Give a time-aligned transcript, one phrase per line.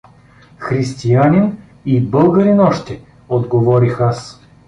[0.57, 4.41] —Християнин и българин още— отговорих аз.